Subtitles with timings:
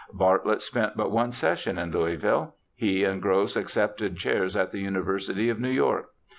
[0.11, 2.55] Bartlett spent but one session in Louisville.
[2.73, 6.09] He and Gross accepted chairs in the University of New York.